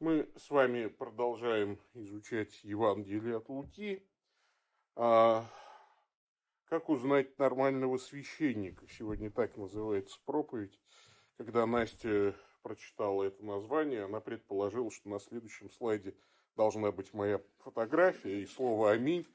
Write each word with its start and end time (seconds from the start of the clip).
Мы 0.00 0.28
с 0.36 0.50
вами 0.50 0.88
продолжаем 0.88 1.78
изучать 1.94 2.64
Евангелие 2.64 3.36
от 3.36 3.48
Луки. 3.48 4.04
А, 4.96 5.48
как 6.64 6.88
узнать 6.88 7.38
нормального 7.38 7.96
священника? 7.98 8.86
Сегодня 8.88 9.30
так 9.30 9.56
называется 9.56 10.18
проповедь. 10.24 10.80
Когда 11.36 11.64
Настя 11.64 12.34
прочитала 12.62 13.22
это 13.22 13.44
название, 13.44 14.04
она 14.04 14.20
предположила, 14.20 14.90
что 14.90 15.08
на 15.08 15.20
следующем 15.20 15.70
слайде 15.70 16.16
должна 16.56 16.90
быть 16.90 17.14
моя 17.14 17.40
фотография 17.58 18.42
и 18.42 18.46
слово 18.46 18.90
«Аминь». 18.90 19.26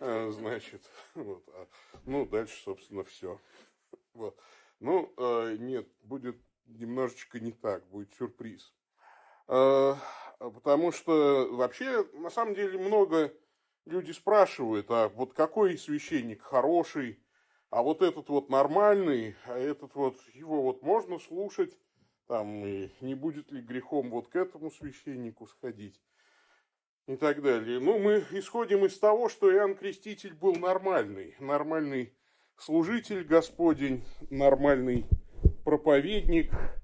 А, 0.00 0.30
значит, 0.32 0.82
вот. 1.14 1.44
А, 1.54 1.68
ну, 2.04 2.26
дальше, 2.26 2.60
собственно, 2.64 3.04
все. 3.04 3.40
Вот. 4.14 4.36
Ну, 4.80 5.12
а, 5.16 5.54
нет, 5.54 5.88
будет 6.02 6.36
немножечко 6.66 7.38
не 7.38 7.52
так, 7.52 7.88
будет 7.88 8.12
сюрприз. 8.14 8.74
Э, 9.48 9.94
потому 10.38 10.92
что 10.92 11.48
вообще, 11.52 12.04
на 12.14 12.30
самом 12.30 12.54
деле, 12.54 12.78
много 12.78 13.32
люди 13.86 14.12
спрашивают, 14.12 14.86
а 14.90 15.08
вот 15.08 15.32
какой 15.32 15.78
священник 15.78 16.42
хороший, 16.42 17.18
а 17.70 17.82
вот 17.82 18.02
этот 18.02 18.28
вот 18.28 18.50
нормальный, 18.50 19.36
а 19.46 19.58
этот 19.58 19.94
вот, 19.94 20.16
его 20.34 20.62
вот 20.62 20.82
можно 20.82 21.18
слушать, 21.18 21.76
там, 22.26 22.64
и 22.64 22.90
не 23.00 23.14
будет 23.14 23.50
ли 23.50 23.62
грехом 23.62 24.10
вот 24.10 24.28
к 24.28 24.36
этому 24.36 24.70
священнику 24.70 25.46
сходить 25.46 25.98
и 27.06 27.16
так 27.16 27.40
далее. 27.42 27.80
Ну, 27.80 27.98
мы 27.98 28.22
исходим 28.32 28.84
из 28.84 28.98
того, 28.98 29.30
что 29.30 29.50
Иоанн 29.50 29.74
Креститель 29.74 30.34
был 30.34 30.54
нормальный, 30.56 31.34
нормальный 31.40 32.14
служитель 32.58 33.24
Господень, 33.24 34.04
нормальный 34.28 35.06
проповедник– 35.64 36.52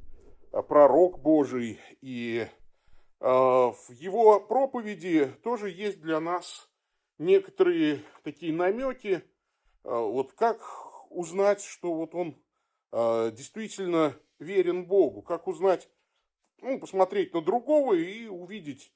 пророк 0.62 1.20
Божий, 1.20 1.80
и 2.00 2.46
а, 3.20 3.72
в 3.72 3.90
его 3.90 4.40
проповеди 4.40 5.26
тоже 5.42 5.70
есть 5.70 6.00
для 6.00 6.20
нас 6.20 6.70
некоторые 7.18 8.02
такие 8.22 8.52
намеки, 8.52 9.22
а, 9.82 10.00
вот 10.00 10.32
как 10.32 10.60
узнать, 11.10 11.62
что 11.62 11.94
вот 11.94 12.14
он 12.14 12.36
действительно 12.92 14.16
верен 14.38 14.86
Богу, 14.86 15.20
как 15.20 15.48
узнать, 15.48 15.88
ну, 16.62 16.78
посмотреть 16.78 17.34
на 17.34 17.40
другого 17.40 17.94
и 17.94 18.28
увидеть, 18.28 18.92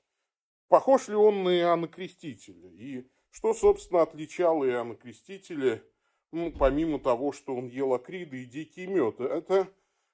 похож 0.68 1.08
ли 1.08 1.16
он 1.16 1.42
на 1.42 1.58
Иоанна 1.58 1.88
Крестителя, 1.88 2.70
и 2.70 3.08
что, 3.30 3.54
собственно, 3.54 4.02
отличало 4.02 4.64
Иоанна 4.68 4.94
Крестителя, 4.94 5.82
ну, 6.30 6.52
помимо 6.52 7.00
того, 7.00 7.32
что 7.32 7.56
он 7.56 7.66
ел 7.66 7.92
акриды 7.92 8.42
и 8.42 8.46
дикий 8.46 8.86
мед. 8.86 9.18
Это 9.20 9.68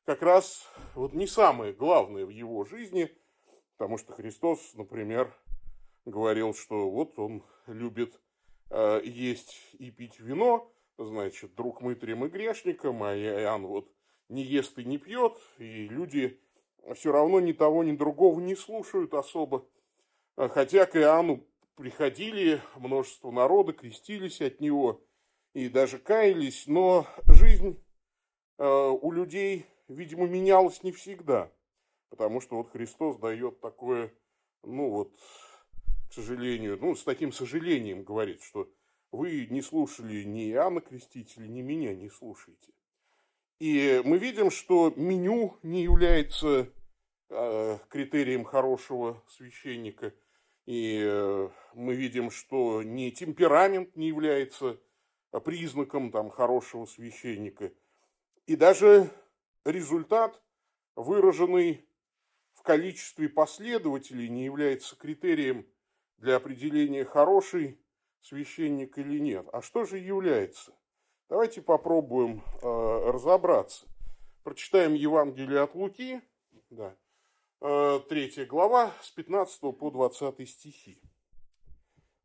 как 0.05 0.23
раз 0.23 0.67
вот 0.95 1.13
не 1.13 1.27
самое 1.27 1.73
главное 1.73 2.27
в 2.27 2.31
его 2.31 2.65
жизни, 2.65 3.11
потому 3.77 3.99
что 3.99 4.13
Христос, 4.13 4.75
например, 4.75 5.35
говорил, 6.05 6.55
что 6.55 6.91
вот 6.91 7.19
он 7.19 7.43
любит 7.67 8.21
э, 8.71 9.01
есть 9.05 9.59
и 9.79 9.91
пить 9.91 10.21
вино, 10.21 10.71
значит, 10.99 11.55
друг 11.55 11.81
мытрем 11.81 12.25
и 12.25 12.29
грешником, 12.29 13.03
а 13.03 13.17
Иоанн 13.17 13.67
вот 13.67 13.91
не 14.29 14.43
ест 14.43 14.79
и 14.79 14.85
не 14.85 14.99
пьет, 14.99 15.35
и 15.59 15.89
люди 15.89 16.41
все 16.95 17.11
равно 17.11 17.41
ни 17.41 17.53
того, 17.53 17.83
ни 17.83 17.97
другого 17.97 18.41
не 18.41 18.55
слушают 18.55 19.15
особо. 19.15 19.67
Хотя 20.37 20.87
к 20.87 20.97
Иоанну 20.97 21.47
приходили 21.77 22.61
множество 22.77 23.31
народа, 23.31 23.73
крестились 23.73 24.41
от 24.41 24.61
него 24.61 25.03
и 25.55 25.69
даже 25.69 25.99
каялись, 25.99 26.67
но 26.67 27.07
жизнь 27.29 27.83
э, 28.59 28.65
у 28.65 29.13
людей 29.13 29.67
видимо, 29.89 30.27
менялось 30.27 30.83
не 30.83 30.93
всегда. 30.93 31.53
Потому 32.11 32.41
что 32.41 32.57
вот 32.57 32.71
Христос 32.71 33.17
дает 33.19 33.61
такое, 33.61 34.13
ну 34.63 34.91
вот, 34.91 35.15
к 36.09 36.13
сожалению, 36.13 36.79
ну, 36.81 36.95
с 36.95 37.03
таким 37.03 37.33
сожалением 37.33 38.05
говорит, 38.05 38.43
что 38.43 38.71
вы 39.11 39.47
не 39.51 39.63
слушали 39.63 40.23
ни 40.23 40.51
Иоанна 40.51 40.81
Крестителя, 40.81 41.47
ни 41.47 41.61
меня 41.61 41.95
не 41.95 42.09
слушаете. 42.09 42.73
И 43.59 44.03
мы 44.05 44.19
видим, 44.19 44.51
что 44.51 44.93
меню 44.97 45.57
не 45.63 45.83
является 45.83 46.69
э, 47.31 47.79
критерием 47.89 48.45
хорошего 48.45 49.23
священника. 49.29 50.13
И 50.67 51.01
э, 51.05 51.49
мы 51.75 51.95
видим, 51.95 52.31
что 52.31 52.83
ни 52.83 53.11
темперамент 53.11 53.97
не 53.97 54.09
является 54.09 54.81
признаком 55.45 56.11
там, 56.11 56.31
хорошего 56.31 56.87
священника. 56.87 57.73
И 58.47 58.57
даже 58.57 59.11
результат, 59.65 60.43
выраженный 60.97 61.89
в 62.53 62.63
количестве 62.63 63.29
последователей, 63.29 64.29
не 64.29 64.45
является 64.45 64.97
критерием 64.97 65.67
для 66.19 66.37
определения 66.37 67.05
хороший 67.05 67.81
священник 68.21 68.99
или 68.99 69.19
нет. 69.19 69.47
А 69.53 69.63
что 69.63 69.85
же 69.85 69.99
является? 69.99 70.73
Давайте 71.29 71.63
попробуем 71.63 72.43
э, 72.63 73.11
разобраться. 73.11 73.87
Прочитаем 74.43 74.95
Евангелие 74.95 75.61
от 75.61 75.75
Луки, 75.75 76.21
да, 76.71 76.97
э, 77.61 78.01
3 78.09 78.45
глава, 78.47 78.93
с 79.03 79.11
15 79.11 79.61
по 79.79 79.91
20 79.91 80.49
стихи. 80.49 81.01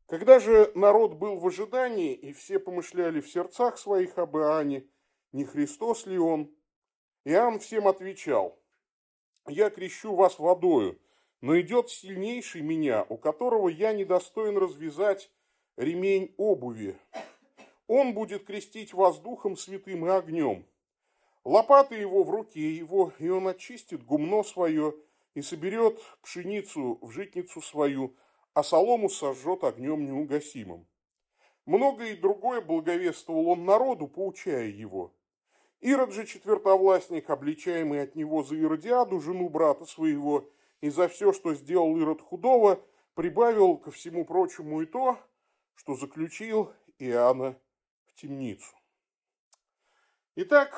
Когда 0.05 0.39
же 0.39 0.71
народ 0.73 1.13
был 1.13 1.37
в 1.37 1.47
ожидании, 1.47 2.13
и 2.13 2.33
все 2.33 2.59
помышляли 2.59 3.21
в 3.21 3.29
сердцах 3.29 3.77
своих 3.77 4.17
об 4.17 4.35
Иоанне, 4.37 4.87
не 5.31 5.45
Христос 5.45 6.07
ли 6.07 6.17
он, 6.17 6.51
Иоанн 7.25 7.59
всем 7.59 7.87
отвечал, 7.87 8.57
«Я 9.47 9.69
крещу 9.69 10.15
вас 10.15 10.39
водою, 10.39 10.99
но 11.41 11.59
идет 11.59 11.89
сильнейший 11.89 12.61
меня, 12.61 13.05
у 13.09 13.17
которого 13.17 13.67
я 13.67 13.93
недостоин 13.93 14.57
развязать 14.57 15.29
ремень 15.75 16.33
обуви. 16.37 16.97
Он 17.87 18.13
будет 18.13 18.45
крестить 18.45 18.93
вас 18.93 19.19
духом 19.19 19.57
святым 19.57 20.05
и 20.05 20.09
огнем. 20.09 20.65
Лопата 21.43 21.95
его 21.95 22.23
в 22.23 22.29
руке 22.29 22.71
его, 22.73 23.13
и 23.17 23.29
он 23.29 23.47
очистит 23.47 24.03
гумно 24.03 24.43
свое 24.43 24.93
и 25.33 25.41
соберет 25.41 25.99
пшеницу 26.21 26.99
в 27.01 27.11
житницу 27.11 27.61
свою, 27.61 28.15
а 28.53 28.63
солому 28.63 29.09
сожжет 29.09 29.63
огнем 29.63 30.05
неугасимым. 30.05 30.85
Многое 31.65 32.13
и 32.13 32.17
другое 32.17 32.61
благовествовал 32.61 33.49
он 33.49 33.65
народу, 33.65 34.07
поучая 34.07 34.67
его. 34.67 35.13
Ирод 35.81 36.11
же 36.11 36.25
четвертовластник, 36.25 37.29
обличаемый 37.29 38.01
от 38.01 38.15
него 38.15 38.43
за 38.43 38.55
Иродиаду, 38.55 39.21
жену 39.21 39.49
брата 39.49 39.85
своего, 39.85 40.49
и 40.81 40.89
за 40.89 41.07
все, 41.07 41.31
что 41.31 41.53
сделал 41.53 41.97
Ирод 41.97 42.21
худого, 42.21 42.83
прибавил 43.13 43.77
ко 43.77 43.91
всему 43.91 44.25
прочему 44.25 44.81
и 44.81 44.85
то, 44.85 45.17
что 45.75 45.95
заключил 45.95 46.73
Иоанна 46.97 47.57
в 48.07 48.13
темницу. 48.13 48.75
Итак, 50.35 50.73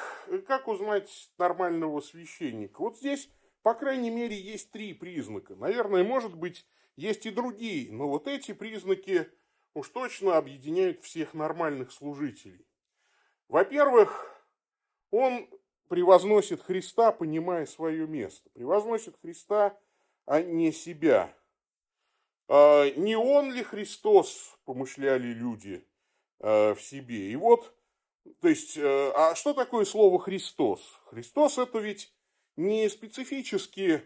как 0.48 0.68
узнать 0.68 1.32
нормального 1.38 2.02
священника? 2.02 2.82
Вот 2.82 2.98
здесь, 2.98 3.30
по 3.64 3.74
крайней 3.74 4.10
мере, 4.10 4.36
есть 4.36 4.72
три 4.72 4.94
признака. 4.94 5.56
Наверное, 5.56 6.04
может 6.04 6.36
быть, 6.36 6.66
есть 6.96 7.26
и 7.26 7.32
другие, 7.32 7.92
но 7.92 8.08
вот 8.08 8.28
эти 8.28 8.54
признаки 8.54 9.28
уж 9.74 9.90
точно 9.90 10.38
объединяют 10.38 11.04
всех 11.04 11.34
нормальных 11.34 11.92
служителей. 11.92 12.68
Во-первых, 13.48 14.31
он 15.12 15.48
превозносит 15.88 16.62
Христа, 16.62 17.12
понимая 17.12 17.66
свое 17.66 18.08
место. 18.08 18.50
Превозносит 18.52 19.16
Христа, 19.22 19.78
а 20.26 20.42
не 20.42 20.72
себя. 20.72 21.36
А, 22.48 22.90
не 22.92 23.16
он 23.16 23.54
ли 23.54 23.64
Христос, 23.64 24.58
помышляли 24.66 25.28
люди 25.28 25.86
а, 26.40 26.74
в 26.74 26.82
себе. 26.82 27.30
И 27.30 27.36
вот, 27.36 27.74
то 28.40 28.48
есть, 28.48 28.78
э, 28.78 29.12
а 29.16 29.36
что 29.36 29.54
такое 29.54 29.84
слово 29.84 30.20
Христос? 30.20 30.82
Христос 31.06 31.58
это 31.58 31.80
ведь 31.80 32.14
не 32.56 32.88
специфически 32.90 34.04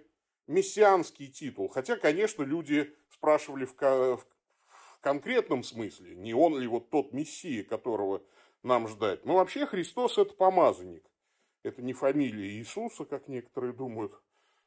мессианский 0.47 1.27
титул. 1.27 1.67
Хотя, 1.67 1.97
конечно, 1.97 2.43
люди 2.43 2.96
спрашивали 3.09 3.66
в, 3.66 3.75
в 3.75 4.25
конкретном 5.01 5.63
смысле, 5.63 6.16
не 6.16 6.34
он 6.34 6.58
ли 6.58 6.67
вот 6.67 6.90
тот 6.90 7.13
Мессия, 7.13 7.63
которого 7.63 8.23
нам 8.66 8.88
ждать. 8.88 9.26
Но 9.26 9.35
вообще 9.35 9.66
Христос 9.66 10.17
это 10.17 10.34
помазанник. 10.34 11.06
Это 11.64 11.82
не 11.82 11.94
фамилия 11.94 12.50
Иисуса, 12.50 13.06
как 13.06 13.28
некоторые 13.28 13.73
думают. 13.73 14.12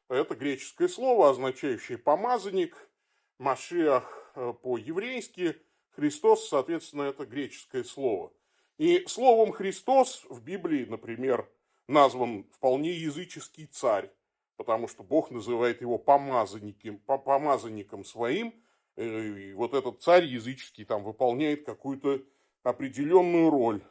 Это 0.09 0.35
греческое 0.35 0.87
слово, 0.87 1.29
означающее 1.29 1.97
помазанник, 1.97 2.89
Машиах 3.37 4.31
э, 4.35 4.53
по-еврейски, 4.61 5.55
Христос, 5.91 6.49
соответственно, 6.49 7.03
это 7.03 7.25
греческое 7.25 7.83
слово. 7.83 8.33
И 8.77 9.05
словом 9.07 9.51
Христос 9.51 10.25
в 10.29 10.41
Библии, 10.41 10.85
например, 10.85 11.49
назван 11.87 12.45
вполне 12.51 12.91
языческий 12.91 13.65
царь, 13.65 14.11
потому 14.57 14.87
что 14.87 15.03
Бог 15.03 15.31
называет 15.31 15.81
его 15.81 15.97
помазанником, 15.97 16.99
помазанником 16.99 18.03
своим, 18.03 18.53
э, 18.95 19.05
и 19.05 19.53
вот 19.53 19.73
этот 19.73 20.01
царь 20.01 20.25
языческий 20.25 20.85
там 20.85 21.03
выполняет 21.03 21.65
какую-то 21.65 22.21
определенную 22.63 23.49
роль. 23.49 23.81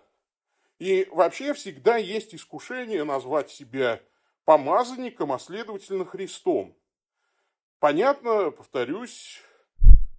И 0.79 1.09
вообще 1.11 1.55
всегда 1.55 1.97
есть 1.97 2.35
искушение 2.35 3.05
назвать 3.05 3.51
себя 3.51 4.01
помазанником, 4.45 5.33
а 5.33 5.39
следовательно 5.39 6.05
Христом. 6.05 6.75
понятно, 7.81 8.51
повторюсь, 8.51 9.41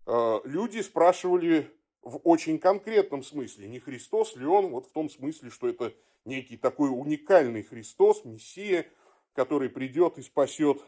э, 0.05 0.39
люди 0.43 0.79
спрашивали 0.81 1.73
в 2.01 2.21
очень 2.23 2.59
конкретном 2.59 3.23
смысле, 3.23 3.67
не 3.67 3.79
Христос 3.79 4.35
ли 4.35 4.45
он, 4.45 4.67
вот 4.67 4.87
в 4.87 4.91
том 4.91 5.09
смысле, 5.09 5.49
что 5.49 5.67
это 5.67 5.93
некий 6.25 6.57
такой 6.57 6.89
уникальный 6.89 7.63
Христос, 7.63 8.23
Мессия, 8.23 8.85
который 9.33 9.69
придет 9.69 10.17
и 10.17 10.21
спасет 10.21 10.83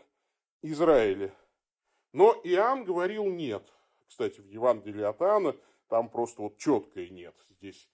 Израиля. 0.62 1.34
Но 2.14 2.40
Иоанн 2.44 2.84
говорил 2.84 3.26
нет. 3.26 3.64
Кстати, 4.08 4.40
в 4.42 4.46
Евангелии 4.46 5.04
от 5.04 5.22
Иоанна 5.22 5.56
там 5.92 6.08
просто 6.08 6.42
вот 6.42 6.58
четкое 6.58 7.10
нет. 7.10 7.36
Здесь 7.50 7.90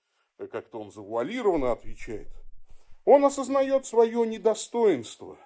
как-то 0.51 0.79
он 0.79 0.91
завуалированно 0.91 1.71
отвечает. 1.71 2.27
Он 3.05 3.25
осознает 3.25 3.87
свое 3.87 4.23
недостоинство. 4.27 5.39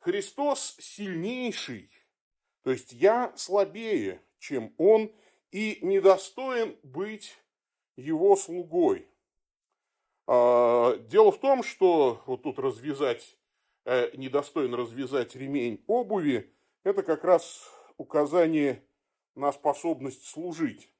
Христос 0.00 0.76
сильнейший, 0.78 1.90
то 2.62 2.70
есть 2.70 2.92
я 2.92 3.32
слабее, 3.34 4.20
чем 4.38 4.74
он, 4.76 5.10
и 5.52 5.78
недостоин 5.80 6.76
быть 6.82 7.38
его 7.96 8.36
слугой. 8.36 9.08
А, 10.26 10.98
дело 10.98 11.32
в 11.32 11.40
том, 11.40 11.62
что 11.62 12.22
вот 12.26 12.42
тут 12.42 12.58
развязать, 12.58 13.38
э, 13.86 14.14
недостоин 14.18 14.74
развязать 14.74 15.34
ремень 15.34 15.82
обуви, 15.86 16.54
это 16.84 17.02
как 17.02 17.24
раз 17.24 17.70
указание 17.96 18.84
на 19.34 19.50
способность 19.50 20.26
служить. 20.26 20.90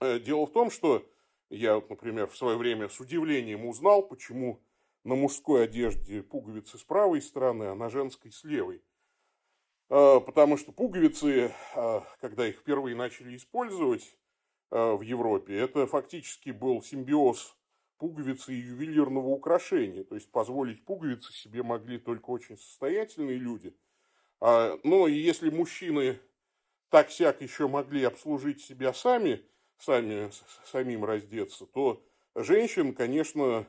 Э, 0.00 0.18
дело 0.18 0.46
в 0.46 0.52
том, 0.52 0.70
что 0.70 1.04
я, 1.50 1.82
например, 1.88 2.28
в 2.28 2.36
свое 2.36 2.56
время 2.56 2.88
с 2.88 3.00
удивлением 3.00 3.66
узнал, 3.66 4.02
почему 4.02 4.62
на 5.04 5.14
мужской 5.14 5.64
одежде 5.64 6.22
пуговицы 6.22 6.78
с 6.78 6.84
правой 6.84 7.22
стороны, 7.22 7.64
а 7.64 7.74
на 7.74 7.88
женской 7.88 8.30
с 8.30 8.44
левой. 8.44 8.82
А, 9.88 10.20
потому 10.20 10.56
что 10.56 10.72
пуговицы, 10.72 11.54
а, 11.74 12.06
когда 12.20 12.46
их 12.46 12.58
впервые 12.58 12.94
начали 12.94 13.36
использовать 13.36 14.16
а, 14.70 14.94
в 14.94 15.00
Европе, 15.00 15.58
это 15.58 15.86
фактически 15.86 16.50
был 16.50 16.82
симбиоз 16.82 17.56
пуговицы 17.96 18.54
и 18.54 18.60
ювелирного 18.60 19.28
украшения. 19.28 20.04
То 20.04 20.14
есть 20.14 20.30
позволить 20.30 20.84
пуговицы 20.84 21.32
себе 21.32 21.62
могли 21.62 21.98
только 21.98 22.30
очень 22.30 22.56
состоятельные 22.56 23.38
люди. 23.38 23.74
Ну 24.40 25.08
и 25.08 25.14
если 25.14 25.50
мужчины 25.50 26.20
так 26.90 27.10
сяк 27.10 27.42
еще 27.42 27.66
могли 27.66 28.04
обслужить 28.04 28.60
себя 28.60 28.92
сами, 28.92 29.44
сами 29.78 30.30
самим 30.64 31.04
раздеться, 31.04 31.66
то 31.66 32.02
женщин, 32.34 32.94
конечно, 32.94 33.66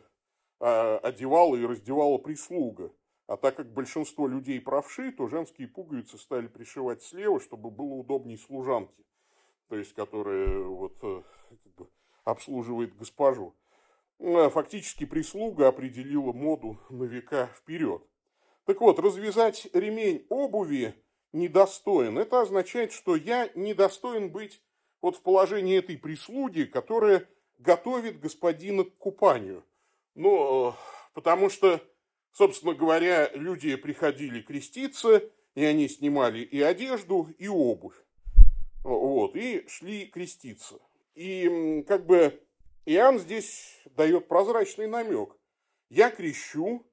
одевала 0.60 1.56
и 1.56 1.66
раздевала 1.66 2.18
прислуга. 2.18 2.92
А 3.28 3.38
так 3.38 3.56
как 3.58 3.72
большинство 3.72 4.28
людей 4.28 4.60
правши, 4.60 5.12
то 5.12 5.28
женские 5.28 5.68
пуговицы 5.68 6.18
стали 6.18 6.48
пришивать 6.48 7.04
слева, 7.04 7.40
чтобы 7.40 7.70
было 7.70 7.94
удобнее 7.94 8.40
служанке, 8.40 9.04
то 9.68 9.76
есть 9.76 9.94
которая 9.94 10.64
вот, 10.64 10.98
э, 11.04 11.22
как 11.50 11.74
бы, 11.76 11.90
обслуживает 12.24 12.98
госпожу. 12.98 13.56
Ну, 14.18 14.40
а 14.40 14.50
фактически 14.50 15.06
прислуга 15.06 15.68
определила 15.68 16.34
моду 16.34 16.80
на 16.90 17.04
века 17.04 17.52
вперед. 17.56 18.02
Так 18.66 18.82
вот, 18.82 18.98
развязать 18.98 19.68
ремень 19.74 20.26
обуви 20.30 20.96
недостоин. 21.32 22.18
Это 22.18 22.42
означает, 22.42 22.92
что 22.92 23.16
я 23.16 23.50
недостоин 23.54 24.32
быть 24.32 24.60
вот 25.02 25.18
в 25.18 25.22
положении 25.22 25.78
этой 25.78 25.98
прислуги, 25.98 26.64
которая 26.64 27.28
готовит 27.58 28.20
господина 28.20 28.84
к 28.84 28.98
купанию. 28.98 29.64
Ну, 30.16 30.70
э, 30.70 30.74
потому 31.14 31.50
что 31.50 31.82
Собственно 32.32 32.74
говоря, 32.74 33.30
люди 33.34 33.76
приходили 33.76 34.42
креститься, 34.42 35.24
и 35.56 35.64
они 35.64 35.90
снимали 35.90 36.40
и 36.40 36.62
одежду, 36.62 37.28
и 37.38 37.48
обувь. 37.48 37.96
Вот, 38.84 39.36
и 39.36 39.66
шли 39.68 40.06
креститься. 40.06 40.80
И 41.16 41.84
как 41.88 42.06
бы 42.06 42.42
Иоанн 42.86 43.20
здесь 43.20 43.82
дает 43.96 44.28
прозрачный 44.28 44.88
намек. 44.88 45.36
Я 45.90 46.12
крещу, 46.12 46.86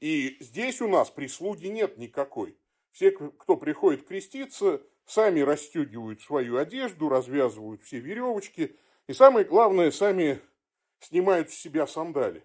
и 0.00 0.38
здесь 0.40 0.80
у 0.80 0.88
нас 0.88 1.10
прислуги 1.10 1.66
нет 1.66 1.98
никакой. 1.98 2.56
Все, 2.92 3.10
кто 3.10 3.56
приходит 3.56 4.06
креститься, 4.06 4.80
сами 5.06 5.40
расстегивают 5.40 6.20
свою 6.20 6.56
одежду, 6.58 7.08
развязывают 7.08 7.82
все 7.82 7.98
веревочки, 8.00 8.76
и 9.06 9.12
самое 9.12 9.44
главное, 9.44 9.90
сами 9.90 10.40
снимают 11.00 11.50
с 11.50 11.54
себя 11.54 11.86
сандали. 11.86 12.44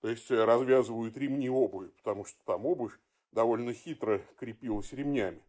То 0.00 0.08
есть 0.08 0.30
э, 0.30 0.44
развязывают 0.44 1.16
ремни 1.16 1.48
обуви, 1.48 1.88
потому 1.98 2.24
что 2.24 2.38
там 2.44 2.66
обувь 2.66 2.98
довольно 3.32 3.72
хитро 3.72 4.20
крепилась 4.38 4.92
ремнями. 4.92 5.42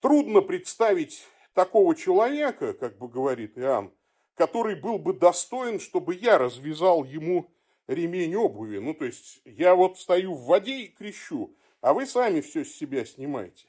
Трудно 0.00 0.40
представить 0.40 1.26
такого 1.52 1.94
человека, 1.94 2.74
как 2.74 2.98
бы 2.98 3.08
говорит 3.08 3.56
Иоанн, 3.58 3.92
который 4.34 4.76
был 4.76 4.98
бы 4.98 5.14
достоин, 5.14 5.80
чтобы 5.80 6.14
я 6.14 6.38
развязал 6.38 7.04
ему 7.04 7.50
ремень 7.86 8.36
обуви. 8.36 8.78
Ну, 8.78 8.94
то 8.94 9.04
есть, 9.04 9.40
я 9.44 9.74
вот 9.74 9.98
стою 9.98 10.34
в 10.34 10.44
воде 10.44 10.80
и 10.80 10.88
крещу, 10.88 11.54
а 11.80 11.94
вы 11.94 12.06
сами 12.06 12.40
все 12.40 12.64
с 12.64 12.74
себя 12.74 13.04
снимаете. 13.04 13.66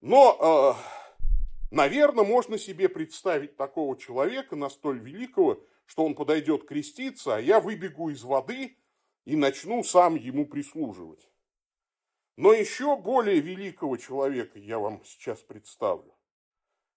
Но, 0.00 0.76
э, 0.78 1.70
наверное, 1.70 2.24
можно 2.24 2.58
себе 2.58 2.88
представить 2.88 3.56
такого 3.56 3.98
человека, 3.98 4.56
настолько 4.56 5.04
великого, 5.04 5.62
что 5.86 6.04
он 6.04 6.14
подойдет 6.14 6.66
креститься, 6.66 7.36
а 7.36 7.40
я 7.40 7.60
выбегу 7.60 8.10
из 8.10 8.22
воды 8.22 8.76
и 9.24 9.36
начну 9.36 9.82
сам 9.82 10.14
ему 10.14 10.46
прислуживать. 10.46 11.28
Но 12.36 12.52
еще 12.52 12.96
более 12.96 13.40
великого 13.40 13.96
человека 13.98 14.58
я 14.58 14.78
вам 14.78 15.04
сейчас 15.04 15.40
представлю. 15.40 16.14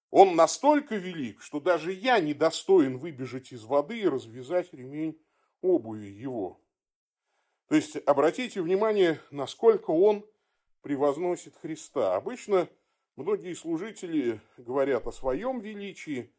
Он 0.10 0.36
настолько 0.36 0.96
велик, 0.96 1.42
что 1.42 1.60
даже 1.60 1.92
я 1.92 2.20
не 2.20 2.34
достоин 2.34 3.00
выбежать 3.00 3.52
из 3.52 3.64
воды 3.64 4.00
и 4.00 4.08
развязать 4.08 4.72
ремень 4.72 5.20
обуви 5.62 6.06
его. 6.06 6.62
То 7.68 7.76
есть 7.76 7.98
обратите 8.06 8.62
внимание, 8.62 9.20
насколько 9.32 9.90
он 9.90 10.24
превозносит 10.82 11.58
Христа. 11.58 12.16
Обычно 12.16 12.70
многие 13.16 13.54
служители 13.54 14.42
говорят 14.58 15.08
о 15.08 15.12
своем 15.12 15.60
величии, 15.60 16.34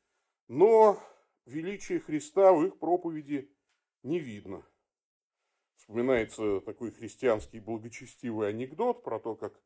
но 0.48 0.98
величие 1.46 2.00
Христа 2.00 2.52
в 2.52 2.64
их 2.64 2.78
проповеди 2.78 3.50
не 4.02 4.18
видно. 4.18 4.66
Вспоминается 5.76 6.60
такой 6.60 6.92
христианский 6.92 7.60
благочестивый 7.60 8.48
анекдот 8.48 9.02
про 9.02 9.18
то, 9.20 9.34
как 9.34 9.60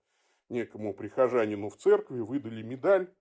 некому 0.48 0.94
прихожанину 0.94 1.68
в 1.68 1.76
церкви 1.76 2.20
выдали 2.20 2.62
медаль, 2.62 3.14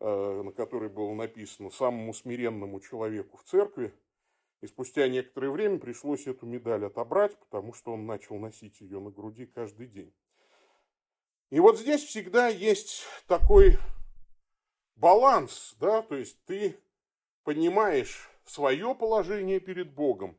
э, 0.00 0.42
на 0.42 0.52
которой 0.52 0.88
было 0.88 1.12
написано 1.14 1.70
«самому 1.70 2.12
смиренному 2.12 2.80
человеку 2.80 3.38
в 3.38 3.44
церкви». 3.44 3.92
И 4.62 4.66
спустя 4.66 5.08
некоторое 5.08 5.50
время 5.50 5.78
пришлось 5.78 6.26
эту 6.26 6.46
медаль 6.46 6.84
отобрать, 6.84 7.38
потому 7.38 7.74
что 7.74 7.92
он 7.92 8.06
начал 8.06 8.36
носить 8.36 8.80
ее 8.80 9.00
на 9.00 9.10
груди 9.10 9.46
каждый 9.46 9.86
день. 9.86 10.14
И 11.50 11.60
вот 11.60 11.78
здесь 11.78 12.04
всегда 12.04 12.48
есть 12.48 13.04
такой 13.28 13.78
баланс, 14.96 15.76
да, 15.78 16.02
то 16.02 16.16
есть 16.16 16.42
ты 16.44 16.80
понимаешь 17.44 18.28
свое 18.44 18.94
положение 18.94 19.60
перед 19.60 19.94
Богом, 19.94 20.36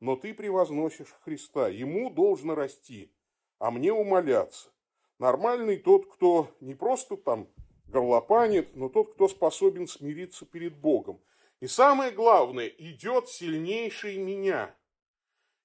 но 0.00 0.16
ты 0.16 0.32
превозносишь 0.32 1.14
Христа. 1.24 1.68
Ему 1.68 2.08
должно 2.08 2.54
расти, 2.54 3.12
а 3.58 3.70
мне 3.70 3.92
умоляться. 3.92 4.70
Нормальный 5.18 5.76
тот, 5.76 6.10
кто 6.10 6.50
не 6.60 6.74
просто 6.74 7.16
там 7.16 7.48
горлопанит, 7.86 8.76
но 8.76 8.88
тот, 8.88 9.14
кто 9.14 9.28
способен 9.28 9.86
смириться 9.86 10.46
перед 10.46 10.76
Богом. 10.76 11.20
И 11.60 11.66
самое 11.66 12.12
главное, 12.12 12.66
идет 12.66 13.28
сильнейший 13.28 14.18
меня. 14.18 14.74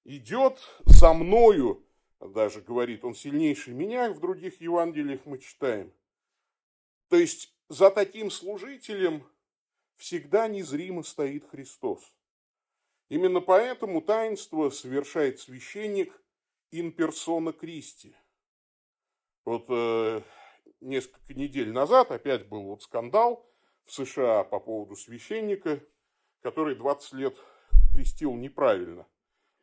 Идет 0.03 0.59
со 0.85 1.13
мною, 1.13 1.85
даже 2.27 2.61
говорит 2.61 3.03
он 3.03 3.15
сильнейший 3.15 3.73
меня, 3.73 4.11
в 4.11 4.19
других 4.19 4.61
Евангелиях 4.61 5.25
мы 5.25 5.39
читаем. 5.39 5.91
То 7.09 7.17
есть 7.17 7.53
за 7.67 7.89
таким 7.89 8.29
служителем 8.29 9.27
всегда 9.95 10.47
незримо 10.47 11.03
стоит 11.03 11.49
Христос. 11.49 12.13
Именно 13.09 13.41
поэтому 13.41 14.01
таинство 14.01 14.69
совершает 14.69 15.39
священник 15.39 16.21
in 16.71 16.95
persona 16.95 17.53
Christi. 17.57 18.13
Вот 19.43 19.65
э, 19.69 20.21
несколько 20.79 21.33
недель 21.33 21.71
назад 21.71 22.11
опять 22.11 22.47
был 22.47 22.63
вот 22.63 22.83
скандал 22.83 23.45
в 23.83 23.91
США 23.91 24.43
по 24.43 24.59
поводу 24.59 24.95
священника, 24.95 25.83
который 26.41 26.75
20 26.75 27.13
лет 27.13 27.37
крестил 27.93 28.35
неправильно. 28.35 29.07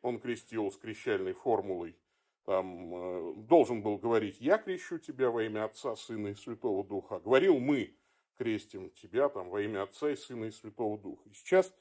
Он 0.01 0.19
крестил 0.19 0.71
с 0.71 0.77
крещальной 0.77 1.33
формулой. 1.33 1.97
Там 2.45 2.95
э, 2.95 3.33
должен 3.47 3.81
был 3.81 3.97
говорить 3.97 4.37
«Я 4.39 4.57
крещу 4.57 4.97
тебя 4.97 5.29
во 5.29 5.43
имя 5.43 5.65
Отца, 5.65 5.95
Сына 5.95 6.29
и 6.29 6.35
Святого 6.35 6.83
Духа». 6.83 7.19
Говорил 7.19 7.59
«Мы» 7.59 7.95
крестим 8.37 8.89
тебя 8.91 9.29
там 9.29 9.49
во 9.49 9.61
имя 9.61 9.83
Отца 9.83 10.09
и 10.09 10.15
Сына 10.15 10.45
и 10.45 10.51
Святого 10.51 10.97
Духа. 10.97 11.29
И 11.29 11.33
сейчас 11.33 11.73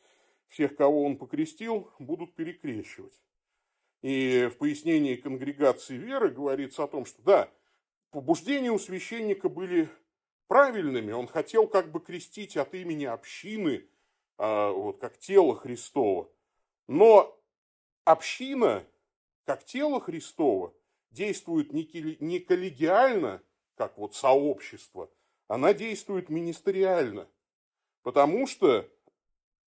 всех, 0.48 0.76
кого 0.76 1.04
он 1.04 1.16
покрестил, 1.16 1.90
будут 1.98 2.34
перекрещивать. 2.34 3.18
И 4.02 4.48
в 4.52 4.58
пояснении 4.58 5.16
конгрегации 5.16 5.96
веры 5.96 6.30
говорится 6.30 6.84
о 6.84 6.88
том, 6.88 7.04
что 7.04 7.22
да, 7.22 7.50
побуждения 8.10 8.70
у 8.70 8.78
священника 8.78 9.48
были 9.48 9.88
правильными. 10.48 11.12
Он 11.12 11.26
хотел 11.28 11.66
как 11.66 11.90
бы 11.90 12.00
крестить 12.00 12.56
от 12.56 12.74
имени 12.74 13.04
общины, 13.04 13.88
а, 14.36 14.72
вот, 14.72 14.98
как 14.98 15.18
тело 15.18 15.54
Христова. 15.54 16.28
Но 16.86 17.38
община, 18.04 18.84
как 19.48 19.64
тело 19.64 19.98
Христова, 19.98 20.74
действует 21.10 21.72
не 21.72 22.38
коллегиально, 22.38 23.42
как 23.76 23.96
вот 23.96 24.14
сообщество, 24.14 25.10
она 25.46 25.72
действует 25.72 26.28
министериально. 26.28 27.26
Потому 28.02 28.46
что 28.46 28.86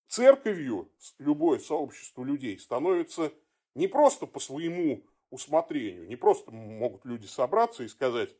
церковью 0.06 0.88
любое 1.18 1.58
сообщество 1.58 2.22
людей 2.22 2.60
становится 2.60 3.32
не 3.74 3.88
просто 3.88 4.26
по 4.26 4.38
своему 4.38 5.02
усмотрению, 5.30 6.06
не 6.06 6.14
просто 6.14 6.52
могут 6.52 7.04
люди 7.04 7.26
собраться 7.26 7.82
и 7.82 7.88
сказать, 7.88 8.30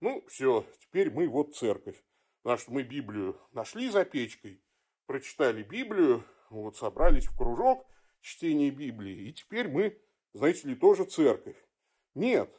ну 0.00 0.22
все, 0.28 0.66
теперь 0.80 1.10
мы 1.10 1.28
вот 1.28 1.56
церковь. 1.56 1.96
Потому 2.42 2.58
что 2.58 2.72
мы 2.72 2.82
Библию 2.82 3.40
нашли 3.52 3.88
за 3.88 4.04
печкой, 4.04 4.60
прочитали 5.06 5.62
Библию, 5.62 6.24
вот 6.50 6.76
собрались 6.76 7.26
в 7.26 7.34
кружок 7.38 7.86
чтения 8.20 8.70
Библии, 8.70 9.28
и 9.28 9.32
теперь 9.32 9.68
мы, 9.68 9.98
знаете 10.32 10.68
ли, 10.68 10.74
тоже 10.74 11.04
церковь. 11.04 11.56
Нет. 12.14 12.50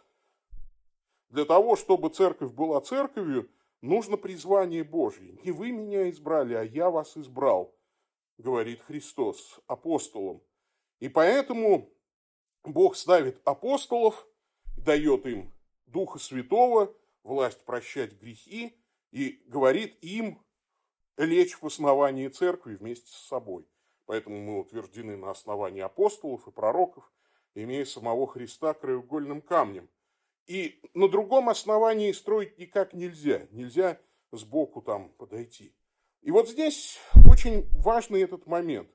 Для 1.29 1.45
того, 1.45 1.75
чтобы 1.75 2.09
церковь 2.09 2.51
была 2.51 2.81
церковью, 2.81 3.49
нужно 3.81 4.17
призвание 4.17 4.83
Божье. 4.83 5.37
Не 5.43 5.51
вы 5.51 5.71
меня 5.71 6.09
избрали, 6.09 6.53
а 6.53 6.63
я 6.63 6.89
вас 6.89 7.17
избрал, 7.17 7.75
говорит 8.37 8.81
Христос 8.81 9.59
апостолам. 9.67 10.41
И 10.99 11.09
поэтому 11.09 11.89
Бог 12.63 12.95
ставит 12.95 13.41
апостолов, 13.45 14.27
дает 14.77 15.25
им 15.25 15.53
Духа 15.85 16.19
Святого, 16.19 16.93
власть 17.23 17.63
прощать 17.65 18.13
грехи, 18.19 18.77
и 19.11 19.41
говорит 19.47 19.97
им 20.03 20.41
лечь 21.17 21.61
в 21.61 21.65
основании 21.65 22.27
церкви 22.27 22.75
вместе 22.75 23.11
с 23.11 23.27
собой. 23.27 23.67
Поэтому 24.05 24.39
мы 24.41 24.59
утверждены 24.59 25.17
на 25.17 25.31
основании 25.31 25.81
апостолов 25.81 26.47
и 26.47 26.51
пророков, 26.51 27.11
имея 27.55 27.85
самого 27.85 28.27
Христа 28.27 28.73
краеугольным 28.73 29.41
камнем. 29.41 29.89
И 30.47 30.81
на 30.93 31.07
другом 31.07 31.49
основании 31.49 32.11
строить 32.11 32.57
никак 32.57 32.93
нельзя. 32.93 33.47
Нельзя 33.51 33.99
сбоку 34.31 34.81
там 34.81 35.09
подойти. 35.17 35.73
И 36.21 36.31
вот 36.31 36.49
здесь 36.49 36.99
очень 37.29 37.67
важный 37.75 38.21
этот 38.21 38.45
момент. 38.45 38.89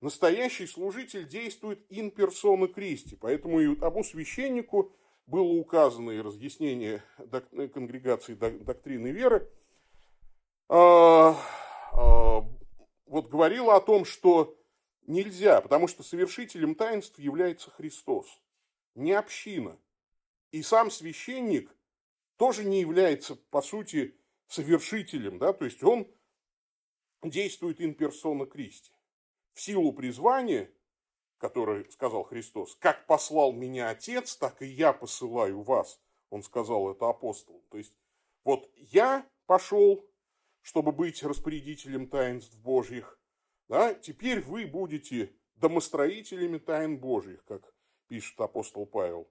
Настоящий 0.00 0.66
служитель 0.66 1.26
действует 1.26 1.80
in 1.90 2.14
persona 2.14 2.72
Christi, 2.72 3.16
поэтому 3.18 3.60
и 3.60 3.74
тому 3.74 4.04
священнику 4.04 4.92
было 5.26 5.48
указано 5.48 6.10
и 6.10 6.20
разъяснение 6.20 7.02
конгрегации 7.72 8.34
доктрины 8.34 9.08
веры, 9.08 9.50
а, 10.68 11.36
а, 11.92 12.44
вот 13.06 13.28
говорило 13.28 13.76
о 13.76 13.80
том, 13.80 14.04
что 14.04 14.56
нельзя, 15.06 15.60
потому 15.60 15.88
что 15.88 16.02
совершителем 16.02 16.74
таинств 16.74 17.18
является 17.18 17.70
Христос, 17.70 18.26
не 18.94 19.12
община. 19.12 19.78
И 20.50 20.62
сам 20.62 20.90
священник 20.90 21.74
тоже 22.36 22.64
не 22.64 22.80
является, 22.80 23.36
по 23.36 23.62
сути, 23.62 24.18
совершителем, 24.46 25.38
да, 25.38 25.52
то 25.52 25.64
есть 25.64 25.82
он 25.82 26.06
действует 27.22 27.80
persona 27.80 28.48
Christi. 28.48 28.92
В 29.52 29.60
силу 29.60 29.92
призвания 29.92 30.70
который 31.44 31.90
сказал 31.90 32.22
Христос, 32.22 32.74
как 32.76 33.06
послал 33.06 33.52
меня 33.52 33.90
Отец, 33.90 34.34
так 34.34 34.62
и 34.62 34.66
я 34.66 34.94
посылаю 34.94 35.60
вас. 35.60 36.00
Он 36.30 36.42
сказал 36.42 36.90
это 36.90 37.10
апостолам. 37.10 37.60
То 37.70 37.76
есть, 37.76 37.94
вот 38.44 38.70
я 38.76 39.28
пошел, 39.44 40.08
чтобы 40.62 40.92
быть 40.92 41.22
распорядителем 41.22 42.08
таинств 42.08 42.56
Божьих, 42.60 43.18
да, 43.68 43.94
теперь 43.94 44.40
вы 44.40 44.66
будете 44.66 45.34
домостроителями 45.56 46.58
тайн 46.58 46.98
Божьих, 46.98 47.44
как 47.44 47.74
пишет 48.08 48.40
апостол 48.40 48.86
Павел 48.86 49.30